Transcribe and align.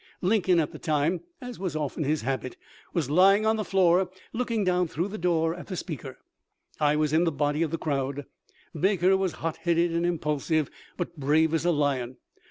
Lincoln 0.23 0.59
at 0.59 0.71
the 0.71 0.79
time, 0.79 1.21
as 1.41 1.59
was 1.59 1.75
often 1.75 2.03
his 2.05 2.23
habit, 2.23 2.57
was 2.91 3.11
lying 3.11 3.45
on 3.45 3.55
the 3.57 3.63
floor 3.63 4.09
looking 4.33 4.63
down 4.63 4.87
through 4.87 5.09
the 5.09 5.17
door 5.19 5.53
at 5.53 5.67
the 5.67 5.75
speaker. 5.75 6.17
I 6.79 6.95
was 6.95 7.13
in 7.13 7.23
the 7.23 7.31
body 7.31 7.61
of 7.61 7.69
the 7.69 7.77
crowd. 7.77 8.25
Baker 8.73 9.15
was 9.15 9.33
hot 9.33 9.57
headed 9.57 9.91
and 9.91 10.03
impulsive, 10.03 10.71
but 10.97 11.19
brave 11.19 11.53
as 11.53 11.65
a 11.65 11.71
lion. 11.71 12.17